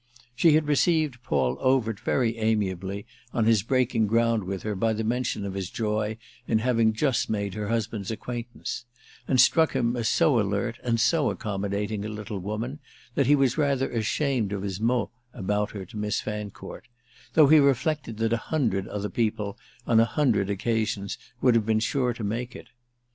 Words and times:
She 0.35 0.53
had 0.53 0.67
received 0.67 1.21
Paul 1.21 1.57
Overt 1.59 1.99
very 1.99 2.35
amiably 2.39 3.05
on 3.35 3.45
his 3.45 3.61
breaking 3.61 4.07
ground 4.07 4.45
with 4.45 4.63
her 4.63 4.73
by 4.73 4.93
the 4.93 5.03
mention 5.03 5.45
of 5.45 5.53
his 5.53 5.69
joy 5.69 6.17
in 6.47 6.57
having 6.57 6.91
just 6.91 7.29
made 7.29 7.53
her 7.53 7.67
husband's 7.67 8.09
acquaintance, 8.09 8.85
and 9.27 9.39
struck 9.39 9.75
him 9.75 9.95
as 9.95 10.09
so 10.09 10.39
alert 10.39 10.79
and 10.83 10.99
so 10.99 11.29
accommodating 11.29 12.03
a 12.03 12.09
little 12.09 12.39
woman 12.39 12.79
that 13.13 13.27
he 13.27 13.35
was 13.35 13.59
rather 13.59 13.91
ashamed 13.91 14.51
of 14.53 14.63
his 14.63 14.79
mot 14.81 15.11
about 15.35 15.69
her 15.69 15.85
to 15.85 15.97
Miss 15.97 16.19
Fancourt; 16.19 16.87
though 17.33 17.45
he 17.47 17.59
reflected 17.59 18.17
that 18.17 18.33
a 18.33 18.37
hundred 18.37 18.87
other 18.87 19.07
people, 19.07 19.55
on 19.85 19.99
a 19.99 20.05
hundred 20.05 20.49
occasions, 20.49 21.19
would 21.41 21.53
have 21.53 21.67
been 21.67 21.79
sure 21.79 22.11
to 22.11 22.23
make 22.23 22.55
it. 22.55 22.69